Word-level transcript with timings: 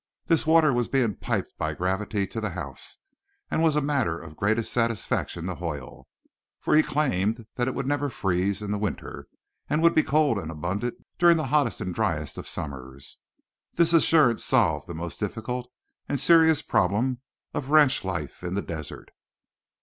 This 0.25 0.47
water 0.47 0.73
was 0.73 0.87
being 0.87 1.13
piped 1.13 1.55
by 1.59 1.75
gravity 1.75 2.25
to 2.25 2.41
the 2.41 2.49
house, 2.57 2.97
and 3.51 3.61
was 3.61 3.75
a 3.75 3.81
matter 3.81 4.17
of 4.17 4.35
greatest 4.35 4.73
satisfaction 4.73 5.45
to 5.45 5.53
Hoyle, 5.53 6.07
for 6.59 6.73
he 6.75 6.81
claimed 6.81 7.45
that 7.53 7.67
it 7.67 7.75
would 7.75 7.85
never 7.85 8.09
freeze 8.09 8.63
in 8.63 8.79
winter, 8.79 9.27
and 9.69 9.83
would 9.83 9.93
be 9.93 10.01
cold 10.01 10.39
and 10.39 10.49
abundant 10.49 10.95
during 11.19 11.37
the 11.37 11.45
hottest 11.53 11.81
and 11.81 11.93
driest 11.93 12.39
of 12.39 12.47
summers. 12.47 13.19
This 13.75 13.93
assurance 13.93 14.43
solved 14.43 14.87
the 14.87 14.95
most 14.95 15.19
difficult 15.19 15.71
and 16.09 16.19
serious 16.19 16.63
problem 16.63 17.19
of 17.53 17.69
ranch 17.69 18.03
life 18.03 18.41
in 18.43 18.55
the 18.55 18.63
desert. 18.63 19.11